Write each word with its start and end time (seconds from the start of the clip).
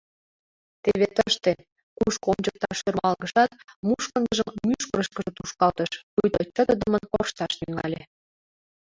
Теве 0.83 1.07
тыште!— 1.15 1.51
кушко 1.97 2.25
ончыкташ 2.33 2.79
ӧрмалгышат, 2.87 3.51
мушкындыжым 3.87 4.49
мӱшкырышкыжӧ 4.67 5.31
тушкалтыш, 5.37 5.91
пуйто 6.13 6.41
чытыдымын 6.55 7.03
коршташ 7.11 7.51
тӱҥале. 7.59 8.01